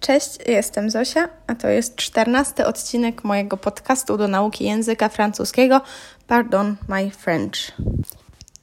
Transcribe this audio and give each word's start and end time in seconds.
Cześć, 0.00 0.38
jestem 0.46 0.90
Zosia, 0.90 1.28
a 1.46 1.54
to 1.54 1.68
jest 1.68 1.96
czternasty 1.96 2.66
odcinek 2.66 3.24
mojego 3.24 3.56
podcastu 3.56 4.16
do 4.16 4.28
nauki 4.28 4.64
języka 4.64 5.08
francuskiego 5.08 5.80
Pardon 6.26 6.76
My 6.88 7.10
French. 7.10 7.72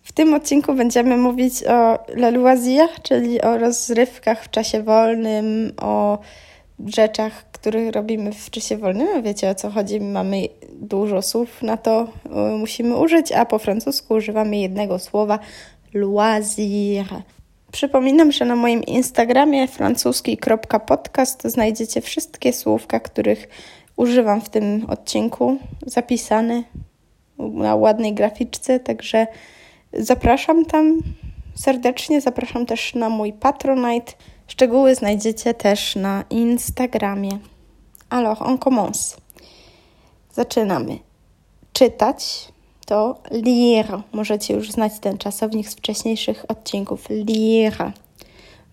W 0.04 0.12
tym 0.12 0.34
odcinku 0.34 0.73
będziemy 0.73 1.18
mówić 1.18 1.63
o 1.63 2.00
le 2.15 2.31
loisir, 2.31 2.88
czyli 3.04 3.42
o 3.42 3.58
rozrywkach 3.58 4.44
w 4.44 4.50
czasie 4.50 4.84
wolnym, 4.84 5.73
o 5.81 6.20
rzeczach, 6.85 7.51
których 7.51 7.92
robimy 7.92 8.31
w 8.31 8.49
czasie 8.49 8.78
wolnym. 8.78 9.24
Wiecie 9.24 9.49
o 9.49 9.56
co 9.56 9.69
chodzi, 9.69 9.99
mamy 9.99 10.47
dużo 10.74 11.22
słów 11.22 11.62
na 11.62 11.78
to, 11.78 12.08
musimy 12.60 12.96
użyć, 12.96 13.31
a 13.31 13.46
po 13.46 13.60
francusku 13.60 14.13
używamy 14.13 14.58
jednego 14.58 14.99
słowa 14.99 15.40
loisir. 15.94 17.05
Przypominam, 17.72 18.31
że 18.31 18.45
na 18.45 18.55
moim 18.55 18.84
Instagramie 18.84 19.67
francuski.podcast 19.67 21.44
znajdziecie 21.44 22.02
wszystkie 22.02 22.54
słówka, 22.54 22.99
których 22.99 23.48
używam 23.95 24.41
w 24.41 24.49
tym 24.49 24.85
odcinku, 24.89 25.58
zapisane 25.85 26.63
na 27.38 27.75
ładnej 27.75 28.13
graficzce, 28.13 28.80
także 28.80 29.27
zapraszam 29.94 30.66
tam 30.66 31.02
serdecznie, 31.55 32.22
zapraszam 32.22 32.66
też 32.66 32.95
na 32.95 33.09
mój 33.09 33.34
Patronite. 33.34 34.13
Szczegóły 34.47 34.95
znajdziecie 34.95 35.53
też 35.53 35.95
na 35.95 36.23
Instagramie. 36.30 37.39
Alors, 38.09 38.41
on 38.41 38.58
commence. 38.58 39.17
Zaczynamy. 40.34 40.99
Czytać 41.73 42.47
to 42.87 43.15
lire. 43.31 44.01
Możecie 44.11 44.53
już 44.53 44.71
znać 44.71 44.99
ten 44.99 45.17
czasownik 45.17 45.69
z 45.69 45.75
wcześniejszych 45.75 46.45
odcinków. 46.47 47.09
Lire. 47.09 47.91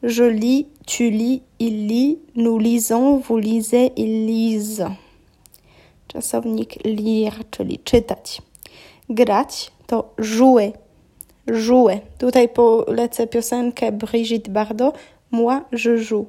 Je 0.03 0.31
lis, 0.31 0.67
tu 0.87 1.03
lis, 1.03 1.41
il 1.59 1.87
lit, 1.87 2.19
nous 2.35 2.59
lisons, 2.63 3.19
vous 3.19 3.41
lisez, 3.41 3.91
il 3.97 4.27
lise. 4.27 4.95
Czasownik 6.09 6.85
lire, 6.85 7.45
czyli 7.51 7.79
czytać. 7.79 8.43
Grać 9.09 9.73
to 9.87 10.15
jouer. 10.19 10.73
Jouer. 11.47 12.01
Tutaj 12.19 12.49
polecę 12.49 13.27
piosenkę 13.27 13.93
Brigitte 13.93 14.51
Bardot. 14.51 14.99
Moi, 15.31 15.61
je 15.73 15.99
joue. 15.99 16.27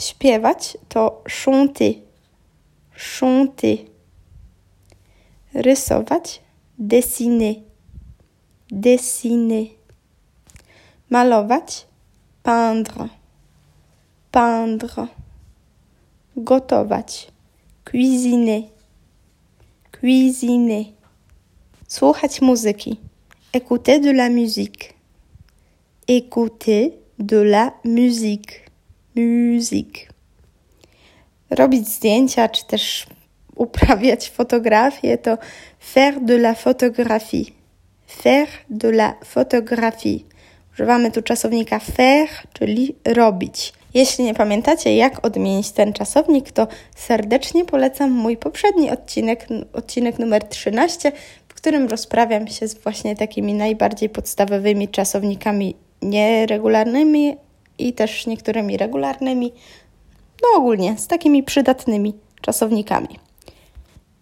Śpiewać 0.00 0.78
to 0.88 1.22
chanter. 1.44 1.94
Chanter. 2.92 3.78
Rysować 5.54 6.47
dessiner, 6.78 7.56
dessiner. 8.70 9.66
Malować, 11.10 11.86
peindre, 12.42 13.08
peindre. 14.30 15.08
Gotować, 16.36 17.28
cuisiner, 17.84 18.62
cuisiner. 20.00 20.84
Słuchać 21.88 22.40
muzyki, 22.40 22.96
écouter 23.52 24.00
de 24.00 24.10
la 24.10 24.28
musique, 24.28 24.94
écouter 26.06 26.92
de 27.18 27.42
la 27.42 27.72
musique, 27.84 28.70
musique. 29.16 30.08
Robić 31.50 31.88
zdjęcia, 31.88 32.48
czy 32.48 32.66
też 32.66 33.06
uprawiać 33.58 34.30
fotografię, 34.30 35.18
to 35.18 35.38
faire 35.80 36.20
de 36.20 36.34
la 36.34 36.54
photographie. 36.54 37.44
Faire 38.06 38.48
de 38.70 38.88
la 38.88 39.14
photographie. 39.24 40.20
Używamy 40.72 41.10
tu 41.10 41.22
czasownika 41.22 41.78
faire, 41.78 42.28
czyli 42.52 42.94
robić. 43.04 43.72
Jeśli 43.94 44.24
nie 44.24 44.34
pamiętacie, 44.34 44.96
jak 44.96 45.26
odmienić 45.26 45.70
ten 45.70 45.92
czasownik, 45.92 46.52
to 46.52 46.66
serdecznie 46.96 47.64
polecam 47.64 48.10
mój 48.10 48.36
poprzedni 48.36 48.90
odcinek, 48.90 49.46
odcinek 49.72 50.18
numer 50.18 50.44
13, 50.44 51.12
w 51.48 51.54
którym 51.54 51.86
rozprawiam 51.86 52.48
się 52.48 52.68
z 52.68 52.74
właśnie 52.74 53.16
takimi 53.16 53.54
najbardziej 53.54 54.08
podstawowymi 54.08 54.88
czasownikami 54.88 55.74
nieregularnymi 56.02 57.36
i 57.78 57.92
też 57.92 58.26
niektórymi 58.26 58.76
regularnymi, 58.76 59.52
no 60.42 60.58
ogólnie 60.58 60.98
z 60.98 61.06
takimi 61.06 61.42
przydatnymi 61.42 62.14
czasownikami. 62.40 63.27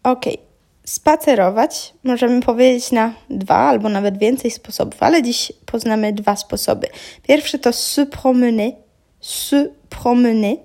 Ok, 0.06 0.24
spacerować 0.84 1.94
możemy 2.04 2.42
powiedzieć 2.42 2.92
na 2.92 3.14
dwa 3.30 3.54
albo 3.54 3.88
nawet 3.88 4.18
więcej 4.18 4.50
sposobów, 4.50 5.02
ale 5.02 5.22
dziś 5.22 5.52
poznamy 5.66 6.12
dwa 6.12 6.36
sposoby. 6.36 6.86
Pierwszy 7.22 7.58
to 7.58 7.72
se 7.72 8.06
promener, 8.06 8.72
se 9.20 9.68
promener. 9.90 10.56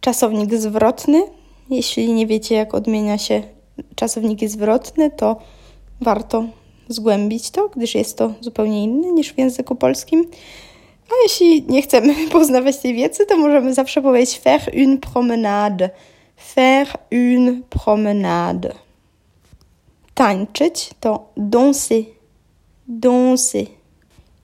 Czasownik 0.00 0.54
zwrotny. 0.54 1.22
Jeśli 1.70 2.12
nie 2.12 2.26
wiecie, 2.26 2.54
jak 2.54 2.74
odmienia 2.74 3.18
się 3.18 3.42
czasowniki 3.94 4.48
zwrotne, 4.48 5.10
to 5.10 5.36
warto 6.00 6.44
zgłębić 6.88 7.50
to, 7.50 7.68
gdyż 7.68 7.94
jest 7.94 8.18
to 8.18 8.32
zupełnie 8.40 8.84
inny 8.84 9.12
niż 9.12 9.32
w 9.32 9.38
języku 9.38 9.74
polskim. 9.74 10.30
A 11.10 11.12
jeśli 11.22 11.62
nie 11.68 11.82
chcemy 11.82 12.14
poznawać 12.32 12.76
tej 12.76 12.94
wiedzy, 12.94 13.26
to 13.26 13.36
możemy 13.36 13.74
zawsze 13.74 14.02
powiedzieć 14.02 14.38
faire 14.38 14.72
une 14.74 14.98
promenade 14.98 15.90
faire 16.54 16.96
une 17.10 17.62
promenade. 17.70 18.74
Tańczyć 20.14 20.90
to 21.00 21.32
danser, 21.36 22.04
danser. 22.88 23.66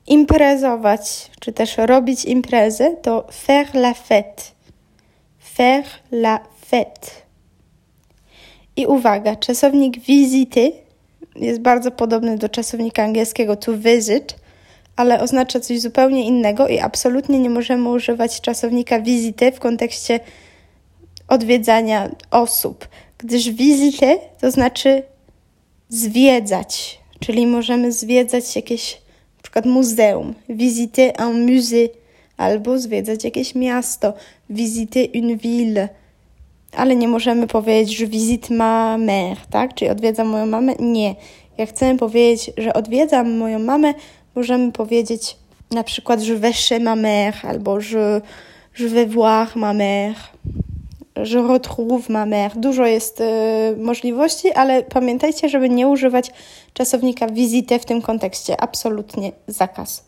Imprezować, 0.07 1.31
czy 1.41 1.53
też 1.53 1.77
robić 1.77 2.25
imprezę 2.25 2.97
to 3.03 3.27
faire 3.33 3.75
la 3.75 3.93
fête, 3.93 4.53
faire 5.39 5.87
la 6.13 6.41
fête. 6.71 7.11
I 8.77 8.87
uwaga, 8.87 9.37
czasownik 9.37 9.99
visiter 9.99 10.73
jest 11.37 11.61
bardzo 11.61 11.91
podobny 11.91 12.39
do 12.39 12.49
czasownika 12.49 13.03
angielskiego 13.03 13.57
to 13.57 13.79
visit, 13.79 14.37
ale 14.97 15.21
oznacza 15.21 15.61
coś 15.61 15.81
zupełnie 15.81 16.25
innego 16.27 16.69
i 16.69 16.79
absolutnie 16.79 17.39
nie 17.39 17.51
możemy 17.51 17.91
używać 17.91 18.41
czasownika 18.41 19.01
visiter 19.01 19.55
w 19.55 19.61
kontekście 19.61 20.21
odwiedzania 21.29 22.11
osób, 22.31 22.89
gdyż 23.19 23.51
wizytę 23.51 24.19
to 24.41 24.51
znaczy 24.51 25.03
zwiedzać, 25.89 26.99
czyli 27.21 27.47
możemy 27.47 27.93
zwiedzać 27.93 28.57
jakieś 28.57 28.95
na 29.37 29.43
przykład 29.43 29.67
muzeum, 29.67 30.35
visiter 30.49 31.13
un 31.21 31.47
musée, 31.47 31.89
albo 32.37 32.79
zwiedzać 32.79 33.25
jakieś 33.25 33.55
miasto, 33.55 34.15
visiter 34.51 35.09
une 35.15 35.37
ville, 35.37 35.89
ale 36.73 36.97
nie 36.97 37.09
możemy 37.09 37.47
powiedzieć, 37.47 37.97
że 37.97 38.07
visite 38.07 38.55
ma 38.55 38.97
mère, 38.99 39.37
tak? 39.51 39.75
Czyli 39.75 39.91
odwiedzam 39.91 40.27
moją 40.27 40.47
mamę? 40.47 40.75
Nie. 40.79 41.15
Jak 41.59 41.69
chcemy 41.69 41.99
powiedzieć, 41.99 42.51
że 42.57 42.75
odwiedzam 42.75 43.37
moją 43.37 43.59
mamę, 43.59 43.95
możemy 44.35 44.73
powiedzieć 44.73 45.37
na 45.71 45.85
przykład, 45.85 46.21
że 46.21 46.37
vais 46.37 46.69
chez 46.69 46.83
ma 46.83 46.97
mère, 46.97 47.47
albo 47.47 47.81
że 47.81 48.21
je 48.79 48.89
vais 48.89 49.09
voir 49.09 49.57
ma 49.57 49.75
mère 49.75 50.15
je 51.25 51.39
retrouve 51.39 52.11
ma 52.11 52.27
mère. 52.27 52.57
Dużo 52.57 52.87
jest 52.87 53.21
y, 53.21 53.25
możliwości, 53.77 54.53
ale 54.53 54.83
pamiętajcie, 54.83 55.49
żeby 55.49 55.69
nie 55.69 55.89
używać 55.89 56.31
czasownika 56.73 57.27
visite 57.27 57.79
w 57.79 57.85
tym 57.85 58.03
kontekście. 58.03 58.61
Absolutnie 58.61 59.33
zakaz. 59.47 60.05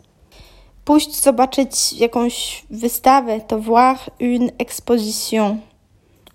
Pójść 0.84 1.22
zobaczyć 1.22 1.92
jakąś 1.92 2.64
wystawę 2.70 3.40
to 3.40 3.58
voir 3.58 3.98
une 4.20 4.52
exposition. 4.58 5.60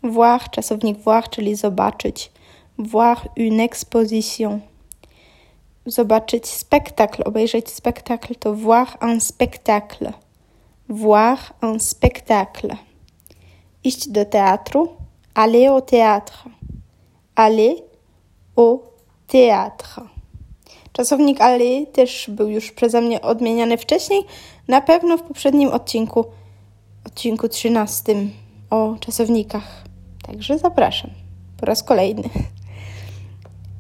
Voir, 0.04 0.50
czasownik 0.50 0.98
voir, 0.98 1.30
czyli 1.30 1.56
zobaczyć. 1.56 2.32
Voir 2.78 3.18
une 3.38 3.64
exposition. 3.64 4.62
Zobaczyć 5.86 6.48
spektakl, 6.48 7.24
obejrzeć 7.26 7.70
spektakl 7.70 8.36
to 8.36 8.54
voir 8.54 8.88
un 9.02 9.22
spectacle. 9.22 10.14
Voir 10.90 11.38
un 11.62 11.80
spectacle 11.80 12.78
iść 13.86 14.10
do 14.10 14.26
teatru, 14.26 14.88
aller 15.34 15.68
au 15.68 15.82
théâtre. 15.82 16.50
Aller 17.36 17.76
au 18.56 18.80
théâtre. 19.28 20.02
Czasownik 20.92 21.42
aller 21.42 21.88
też 21.94 22.30
był 22.30 22.48
już 22.48 22.72
przeze 22.72 23.02
mnie 23.02 23.22
odmieniany 23.22 23.78
wcześniej, 23.78 24.22
na 24.68 24.82
pewno 24.82 25.18
w 25.18 25.22
poprzednim 25.22 25.70
odcinku, 25.70 26.26
odcinku 27.06 27.50
13 27.50 28.16
o 28.70 28.96
czasownikach. 29.00 29.84
Także 30.28 30.58
zapraszam 30.58 31.12
po 31.58 31.66
raz 31.66 31.84
kolejny. 31.84 32.30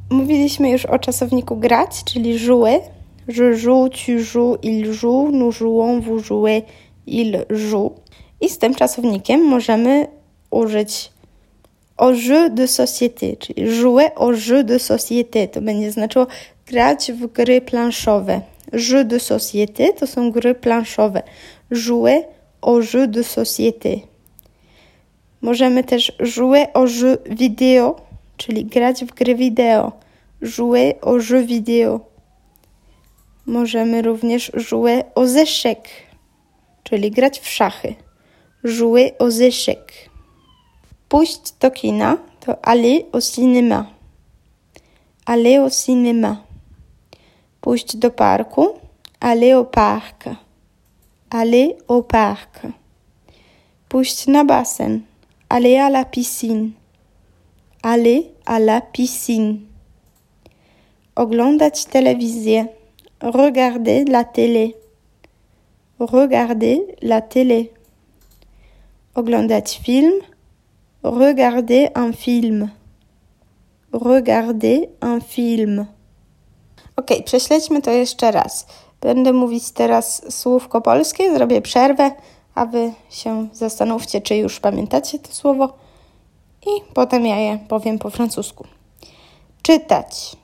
Mówiliśmy 0.09 0.69
już 0.69 0.85
o 0.85 0.99
czasowniku 0.99 1.57
grać, 1.57 2.03
czyli 2.03 2.45
jouer. 2.45 2.81
Je 3.27 3.57
joue, 3.57 3.89
tu 3.89 4.19
joues, 4.19 4.59
il 4.63 4.93
joue, 4.93 5.31
nous 5.31 5.51
jouons, 5.51 6.03
vous 6.03 6.25
jouez, 6.25 6.63
il 7.07 7.45
joue. 7.49 7.91
I 8.41 8.49
z 8.49 8.57
tym 8.57 8.75
czasownikiem 8.75 9.41
możemy 9.41 10.07
użyć 10.51 11.11
au 11.97 12.11
jeu 12.13 12.49
de 12.49 12.67
société, 12.67 13.37
czyli 13.37 13.81
jouer 13.81 14.11
au 14.15 14.31
jeu 14.31 14.63
de 14.63 14.79
société. 14.79 15.47
To 15.47 15.61
będzie 15.61 15.91
znaczyło 15.91 16.27
grać 16.67 17.11
w 17.11 17.27
gry 17.27 17.61
planszowe. 17.61 18.41
Jeu 18.73 19.03
de 19.03 19.19
société 19.19 19.93
to 19.93 20.07
są 20.07 20.31
gry 20.31 20.55
planszowe. 20.55 21.23
Jouer 21.71 22.23
au 22.61 22.81
jeu 22.81 23.07
de 23.07 23.23
société. 23.23 23.99
Możemy 25.41 25.83
też 25.83 26.11
jouer 26.37 26.67
au 26.73 26.87
jeu 26.87 27.17
vidéo, 27.29 27.95
czyli 28.37 28.65
grać 28.65 29.05
w 29.05 29.13
gry 29.13 29.35
wideo. 29.35 29.91
Jouer 30.41 30.95
au 31.01 31.19
jeu 31.19 31.45
vidéo. 31.45 31.99
Możemy 33.45 34.01
również 34.01 34.51
jouer 34.71 35.03
aux 35.15 35.35
échecs, 35.35 35.89
czyli 36.83 37.11
grać 37.11 37.39
w 37.39 37.47
szachy. 37.47 37.95
Jouer 38.65 39.13
aux 39.19 39.29
échecs. 39.29 40.09
Pójść 41.07 41.53
do 41.59 41.69
kina 41.71 42.17
to 42.39 42.55
aller 42.63 43.05
au 43.13 43.19
cinéma. 43.19 43.85
Aller 45.25 45.59
au 45.59 45.69
cinéma. 45.69 46.41
Pójść 47.61 47.97
do 47.97 48.09
parku. 48.09 48.73
Aller 49.19 49.53
au 49.53 49.65
parc. 49.65 50.29
Aller 51.29 51.77
au 51.87 52.01
parc. 52.01 52.65
Na 54.27 54.43
basen. 54.43 55.03
Aller 55.47 55.77
à 55.77 55.91
la 55.91 56.03
piscine. 56.03 56.71
Aller 57.83 58.31
à 58.47 58.59
la 58.59 58.81
piscine. 58.81 59.59
Oglądać 61.15 61.85
telewizję. 61.85 62.67
Regarder 63.21 64.09
la 64.09 64.23
télé. 64.23 64.73
Regarder 65.99 66.79
la 67.01 67.21
télé. 67.21 67.75
Oglądać 69.15 69.79
film. 69.83 70.13
Regarder 71.03 71.91
un 71.95 72.13
film. 72.13 72.69
Regarder 73.93 74.79
un 75.01 75.21
film. 75.21 75.85
Ok, 76.95 77.07
prześledźmy 77.25 77.81
to 77.81 77.91
jeszcze 77.91 78.31
raz. 78.31 78.67
Będę 79.01 79.33
mówić 79.33 79.71
teraz 79.71 80.35
słówko 80.37 80.81
polskie, 80.81 81.33
zrobię 81.35 81.61
przerwę, 81.61 82.11
a 82.55 82.65
wy 82.65 82.93
się 83.09 83.47
zastanówcie, 83.53 84.21
czy 84.21 84.35
już 84.35 84.59
pamiętacie 84.59 85.19
to 85.19 85.33
słowo. 85.33 85.73
I 86.65 86.93
potem 86.93 87.25
ja 87.25 87.39
je 87.39 87.59
powiem 87.67 87.99
po 87.99 88.09
francusku. 88.09 88.67
Czytać. 89.61 90.35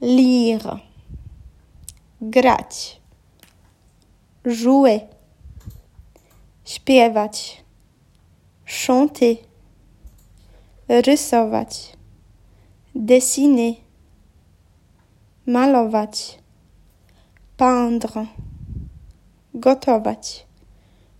Lire. 0.00 0.78
Grać. 2.20 3.00
Jouer. 4.44 5.15
Śpiewać. 6.66 7.64
Chanter. 8.86 9.36
Rysować. 10.88 11.92
Dessiner. 12.94 13.74
Malować. 15.46 16.38
Peindre. 17.56 18.26
Gotować. 19.54 20.46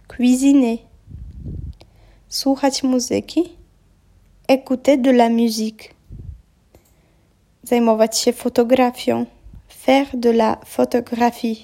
Cuisiner. 0.08 0.78
Słuchać 2.28 2.82
muzyki. 2.82 3.56
Écouter 4.48 4.98
de 4.98 5.10
la 5.10 5.28
musique. 5.28 5.94
Zajmować 7.62 8.18
się 8.18 8.32
fotografią. 8.32 9.26
Faire 9.68 10.16
de 10.16 10.30
la 10.30 10.56
photographie. 10.64 11.56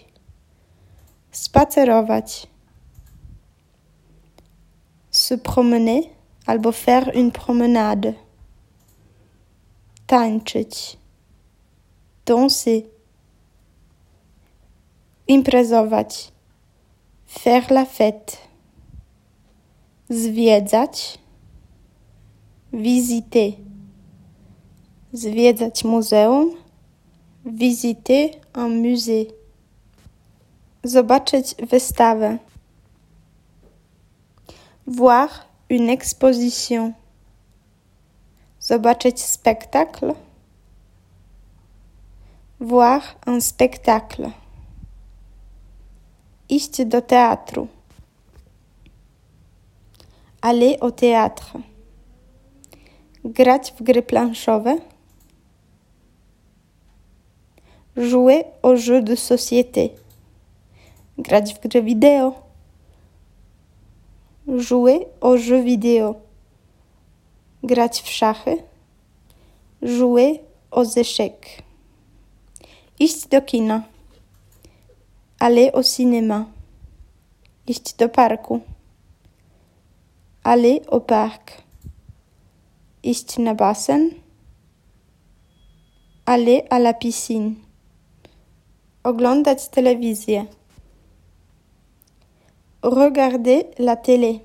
Spacerować. 1.33 2.52
Se 5.23 5.35
promener 5.35 6.11
albo 6.49 6.73
faire 6.73 7.09
une 7.15 7.31
promenade. 7.31 8.15
Tańczyć. 10.07 10.99
Danser. 12.27 12.83
Imprezować. 15.29 16.33
Faire 17.27 17.71
la 17.71 17.85
fête. 17.85 18.37
Zwiedzać. 20.11 21.19
Visiter. 22.73 23.53
Zwiedzać 25.13 25.85
muzeum. 25.85 26.57
Visiter 27.45 28.31
un 28.55 28.83
musée. 28.83 29.27
Zobaczyć 30.85 31.55
wystawę. 31.71 32.39
Voir 34.87 35.47
une 35.71 35.91
exposition. 35.91 36.93
Zobaczyć 38.61 39.21
spektakl. 39.21 40.15
Voir 42.61 43.03
un 43.27 43.41
spectacle. 43.41 44.31
Iść 46.49 46.85
do 46.85 47.01
teatru. 47.01 47.69
Aller 50.41 50.77
au 50.81 50.91
théâtre. 50.91 51.61
Grać 53.25 53.73
w 53.73 53.83
gry. 53.83 54.03
Jouer 57.97 58.45
au 58.63 58.77
jeu 58.77 59.03
de 59.03 59.17
société. 59.17 59.89
Grać 61.19 61.55
w 61.55 61.61
gry 61.61 61.83
wideo. 61.83 62.52
Jouer 64.49 65.07
au 65.21 65.37
jeu 65.37 65.63
vidéo. 65.63 66.17
Grać 67.63 68.03
w 68.03 68.09
szachy. 68.09 68.63
Jouer 69.81 70.41
aux 70.71 70.97
échecs. 70.97 71.63
Iść 72.99 73.29
do 73.29 73.41
kina. 73.41 73.85
Aller 75.39 75.71
au 75.73 75.83
cinéma. 75.83 76.47
Iść 77.67 77.97
do 77.97 78.09
parku. 78.09 78.61
Aller 80.43 80.83
au 80.89 81.01
parc. 81.01 81.63
Iść 83.03 83.39
na 83.39 83.55
basen. 83.55 84.11
Aller 86.27 86.63
à 86.71 86.79
la 86.79 86.95
piscine. 86.95 87.55
Oglądać 89.05 89.69
telewizję. 89.69 90.47
Regarder 92.83 93.65
la 93.79 93.97
télé. 93.97 94.41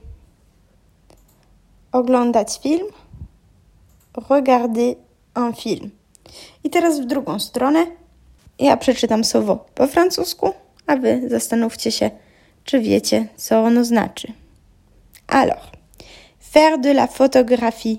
Oglądać 1.92 2.60
film. 2.60 2.88
Regarder 4.30 4.96
un 5.36 5.54
film. 5.54 5.92
I 6.64 6.70
teraz 6.70 7.00
w 7.00 7.06
drugą 7.06 7.40
stronę. 7.40 7.86
Ja 8.60 8.78
przeczytam 8.78 9.24
słowo 9.24 9.66
po 9.76 9.88
francusku, 9.88 10.54
a 10.88 10.96
wy 10.96 11.30
zastanówcie 11.30 11.92
się, 11.92 12.12
czy 12.64 12.80
wiecie, 12.80 13.28
co 13.36 13.64
ono 13.64 13.84
znaczy. 13.84 14.34
Alors, 15.28 15.72
faire 16.40 16.80
de 16.80 16.90
la 16.92 17.08
photographie. 17.08 17.98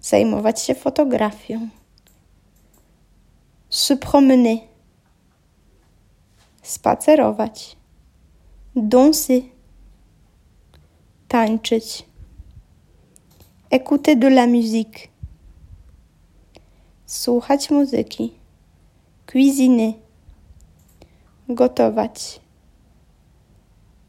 Zajmować 0.00 0.60
się 0.60 0.74
fotografią. 0.74 1.68
Se 3.70 3.96
promener. 3.96 4.58
Spacerować. 6.62 7.79
Danser. 8.76 9.42
Tańczyć. 11.28 12.06
Écouter 13.70 14.16
de 14.16 14.28
la 14.28 14.46
musique. 14.46 15.08
Słuchać 17.06 17.70
muzyki. 17.70 18.34
Cuisiner. 19.26 19.94
Gotować. 21.48 22.40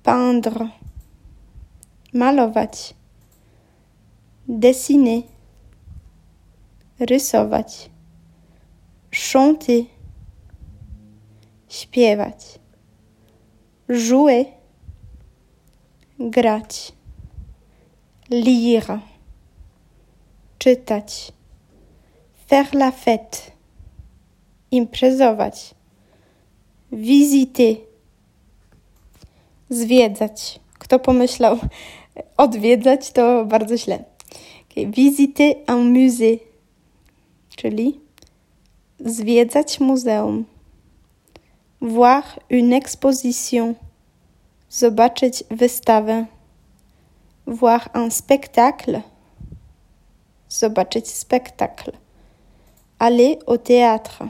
Peindre. 0.03 0.69
Malować. 2.13 2.93
Dessiner. 4.47 5.23
Rysować. 6.99 7.89
Chanter. 9.11 9.83
Śpiewać. 11.69 12.60
Jouer. 13.91 14.45
Grać. 16.19 16.93
Lire. 18.29 18.99
Czytać. 20.57 21.31
Faire 22.47 22.73
la 22.73 22.91
fête. 22.91 23.51
Imprezować. 24.71 25.75
Visiter. 26.91 27.75
Zwiedzać. 29.69 30.59
Kto 30.73 30.99
pomyślał 30.99 31.57
odwiedzać, 32.37 33.11
to 33.11 33.45
bardzo 33.45 33.77
źle. 33.77 34.03
Okay. 34.71 34.85
Visiter 34.85 35.55
un 35.67 35.93
musée, 35.93 36.39
czyli 37.55 37.99
zwiedzać 38.99 39.79
muzeum. 39.79 40.45
Voir 41.83 42.39
une 42.49 42.73
exposition. 42.73 43.75
Zobaczyć 44.69 45.43
wystawę. 45.51 46.25
Voir 47.47 47.89
un 47.93 48.11
spectacle. 48.11 49.01
Zobaczyć 50.49 51.07
spektakl. 51.07 51.91
Aller 52.99 53.39
au 53.47 53.57
théâtre. 53.57 54.29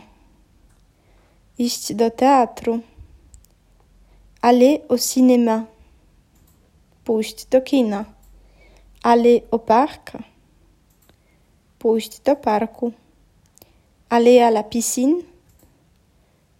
Iść 1.57 1.93
do 1.93 2.11
teatru. 2.11 2.79
Aller 4.41 4.81
au 4.89 4.97
cinéma. 4.97 5.65
Pójść 7.03 7.45
do 7.45 7.61
kina. 7.61 8.05
Aller 9.03 9.41
au 9.51 9.59
parc. 9.59 10.11
Pójść 11.79 12.19
do 12.19 12.35
parku. 12.35 12.91
Aller 14.09 14.39
à 14.39 14.51
la 14.51 14.63
piscine. 14.63 15.30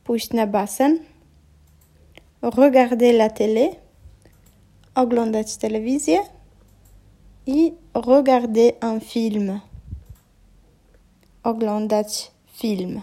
Pójść 0.04 0.34
na 0.34 0.48
basen. 0.48 1.00
Regarder 2.42 3.16
la 3.16 3.30
télé. 3.30 3.76
Oglądać 4.96 5.58
telewizję. 5.58 6.20
I 7.46 7.74
regarder 7.94 8.74
un 8.82 9.02
film. 9.02 9.60
Oglądać 11.44 12.32
film. 12.54 13.02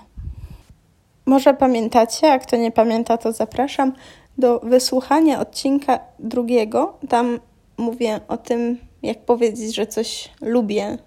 Może 1.27 1.55
pamiętacie, 1.55 2.33
a 2.33 2.39
kto 2.39 2.57
nie 2.57 2.73
pamięta, 2.73 3.19
to 3.19 3.33
zapraszam 3.33 3.93
do 4.39 4.61
wysłuchania 4.61 5.41
odcinka 5.41 6.01
drugiego. 6.19 6.99
Tam 7.09 7.41
mówię 7.77 8.21
o 8.29 8.37
tym, 8.37 8.79
jak 9.03 9.25
powiedzieć, 9.25 9.75
że 9.75 9.87
coś 9.87 10.31
lubię. 10.41 10.99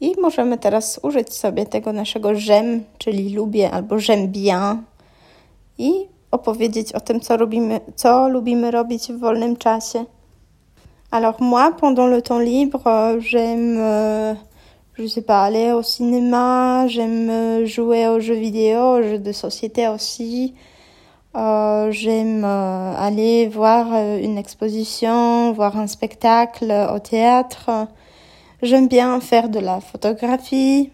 I 0.00 0.20
możemy 0.20 0.58
teraz 0.58 1.00
użyć 1.02 1.34
sobie 1.34 1.66
tego 1.66 1.92
naszego 1.92 2.34
j'aime, 2.34 2.80
czyli 2.98 3.34
lubię 3.34 3.70
albo 3.70 3.98
j'aime 3.98 4.28
bien 4.28 4.82
i 5.78 5.92
opowiedzieć 6.30 6.92
o 6.92 7.00
tym, 7.00 7.20
co 7.20 7.36
lubimy, 7.36 7.80
co 7.96 8.28
lubimy 8.28 8.70
robić 8.70 9.12
w 9.12 9.18
wolnym 9.18 9.56
czasie. 9.56 10.04
Alors 11.10 11.40
moi, 11.40 11.72
pendant 11.72 12.10
le 12.10 12.22
temps 12.22 12.44
libre, 12.44 12.82
j'aime 13.18 13.78
euh, 13.78 14.34
je 15.00 15.08
sais 15.08 15.22
pas, 15.22 15.42
aller 15.44 15.72
au 15.72 15.82
cinéma, 15.82 16.86
j'aime 16.88 17.30
euh, 17.30 17.66
jouer 17.66 18.08
aux 18.08 18.20
jeux 18.20 18.34
vidéo, 18.34 18.98
aux 18.98 19.02
jeux 19.02 19.18
de 19.18 19.32
société 19.32 19.88
aussi. 19.88 20.54
Euh, 21.36 21.92
j'aime 21.92 22.44
euh, 22.44 22.94
aller 22.96 23.48
voir 23.48 23.86
euh, 23.92 24.18
une 24.18 24.36
exposition, 24.36 25.52
voir 25.52 25.76
un 25.78 25.86
spectacle 25.86 26.72
au 26.94 26.98
théâtre. 26.98 27.70
J'aime 28.62 28.88
bien 28.88 29.18
faire 29.20 29.48
de 29.48 29.58
la 29.58 29.80
photographie. 29.80 30.90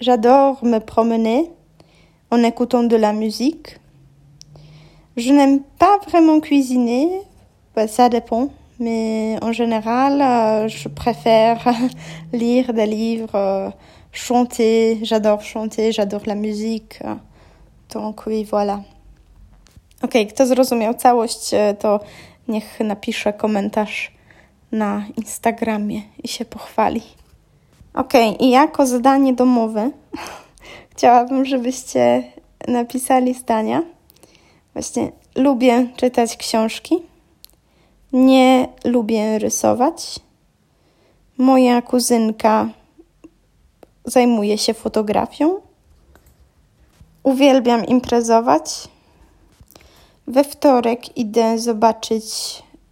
J'adore 0.00 0.64
me 0.64 0.78
promener 0.78 1.50
en 2.30 2.42
écoutant 2.42 2.84
de 2.84 2.96
la 2.96 3.12
musique. 3.12 3.78
Je 5.18 5.30
n'aime 5.30 5.60
pas 5.78 5.98
vraiment 6.08 6.40
cuisiner, 6.40 7.20
bah, 7.74 7.86
ça 7.86 8.08
dépend. 8.08 8.48
Mais 8.80 9.36
en 9.42 9.52
général, 9.52 10.22
euh, 10.22 10.68
je 10.68 10.88
préfère 10.88 11.68
lire 12.32 12.72
des 12.72 12.86
livres, 12.86 13.34
euh, 13.34 13.70
chanter. 14.12 14.98
J'adore 15.02 15.42
chanter, 15.42 15.92
j'adore 15.92 16.22
la 16.24 16.34
musique. 16.34 17.00
Donc 17.92 18.26
oui, 18.26 18.44
voilà. 18.44 18.80
Ok, 20.02 20.12
kto 20.28 20.46
zrozumiał 20.46 20.94
całość, 20.94 21.54
e, 21.54 21.74
to 21.74 22.00
niech 22.48 22.80
napisze 22.80 23.32
komentarz 23.32 24.15
na 24.72 25.04
Instagramie 25.16 26.02
i 26.22 26.28
się 26.28 26.44
pochwali. 26.44 27.02
Ok, 27.94 28.12
i 28.40 28.50
jako 28.50 28.86
zadanie 28.86 29.32
domowe 29.32 29.90
chciałabym, 30.92 31.44
żebyście 31.44 32.22
napisali 32.68 33.34
zdania. 33.34 33.82
Właśnie 34.74 35.12
lubię 35.36 35.86
czytać 35.96 36.36
książki 36.36 37.02
nie 38.12 38.68
lubię 38.84 39.38
rysować. 39.38 40.20
Moja 41.38 41.82
kuzynka 41.82 42.68
zajmuje 44.04 44.58
się 44.58 44.74
fotografią. 44.74 45.60
Uwielbiam 47.22 47.86
imprezować. 47.86 48.88
We 50.26 50.44
wtorek 50.44 51.16
idę 51.16 51.58
zobaczyć 51.58 52.24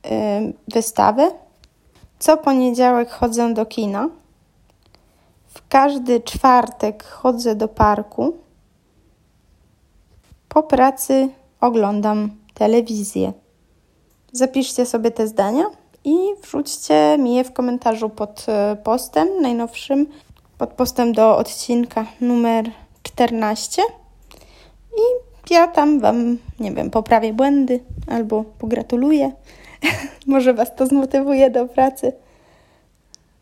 y, 0.06 0.10
wystawę. 0.68 1.30
Co 2.18 2.36
poniedziałek 2.36 3.10
chodzę 3.10 3.54
do 3.54 3.66
kina. 3.66 4.08
W 5.46 5.68
każdy 5.68 6.20
czwartek 6.20 7.04
chodzę 7.04 7.54
do 7.54 7.68
parku. 7.68 8.36
Po 10.48 10.62
pracy 10.62 11.28
oglądam 11.60 12.30
telewizję. 12.54 13.32
Zapiszcie 14.32 14.86
sobie 14.86 15.10
te 15.10 15.28
zdania 15.28 15.64
i 16.04 16.16
wrzućcie 16.42 17.18
mi 17.18 17.34
je 17.34 17.44
w 17.44 17.52
komentarzu 17.52 18.08
pod 18.08 18.46
e, 18.48 18.76
postem 18.76 19.28
najnowszym, 19.40 20.06
pod 20.58 20.70
postem 20.70 21.12
do 21.12 21.36
odcinka 21.36 22.06
numer 22.20 22.70
14. 23.02 23.82
I 24.96 25.54
ja 25.54 25.68
tam 25.68 26.00
Wam, 26.00 26.38
nie 26.60 26.72
wiem, 26.72 26.90
poprawię 26.90 27.32
błędy 27.32 27.80
albo 28.06 28.44
pogratuluję. 28.58 29.32
Może 30.26 30.54
Was 30.54 30.74
to 30.76 30.86
zmotywuje 30.86 31.50
do 31.50 31.66
pracy. 31.66 32.12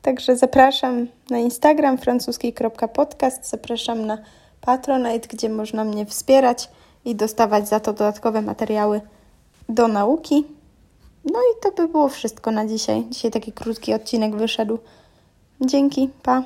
Także 0.03 0.37
zapraszam 0.37 1.07
na 1.31 1.39
Instagram 1.39 1.99
francuski.podcast, 1.99 3.51
zapraszam 3.51 4.07
na 4.07 4.19
Patronite, 4.61 5.29
gdzie 5.29 5.49
można 5.49 5.85
mnie 5.85 6.07
wspierać 6.07 6.69
i 7.05 7.15
dostawać 7.15 7.69
za 7.69 7.81
to 7.81 7.93
dodatkowe 7.93 8.43
materiały 8.43 9.01
do 9.69 9.89
nauki. 9.89 10.45
No 11.25 11.39
i 11.41 11.63
to 11.63 11.73
by 11.73 11.89
było 11.89 12.09
wszystko 12.09 12.51
na 12.51 12.67
dzisiaj. 12.67 13.05
Dzisiaj 13.11 13.31
taki 13.31 13.53
krótki 13.53 13.95
odcinek 13.95 14.37
wyszedł. 14.37 14.79
Dzięki, 15.61 16.11
pa. 16.23 16.43